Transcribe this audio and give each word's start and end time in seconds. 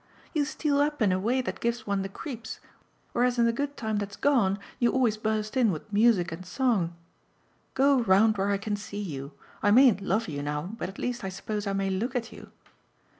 You 0.33 0.45
steal 0.45 0.81
up 0.81 0.99
in 1.03 1.11
a 1.11 1.19
way 1.19 1.41
that 1.43 1.59
gives 1.59 1.85
one 1.85 2.01
the 2.01 2.09
creeps, 2.09 2.59
whereas 3.11 3.37
in 3.37 3.45
the 3.45 3.53
good 3.53 3.77
time 3.77 3.97
that's 3.97 4.15
gone 4.15 4.57
you 4.79 4.91
always 4.91 5.15
burst 5.15 5.55
in 5.55 5.71
with 5.71 5.93
music 5.93 6.31
and 6.31 6.43
song. 6.43 6.95
Go 7.75 7.99
round 8.01 8.35
where 8.35 8.49
I 8.49 8.57
can 8.57 8.75
see 8.75 8.97
you: 8.99 9.33
I 9.61 9.69
mayn't 9.69 10.01
love 10.01 10.27
you 10.27 10.41
now, 10.41 10.71
but 10.75 10.89
at 10.89 10.97
least, 10.97 11.23
I 11.23 11.29
suppose, 11.29 11.67
I 11.67 11.73
may 11.73 11.91
look 11.91 12.15
at 12.15 12.31
you. 12.33 12.49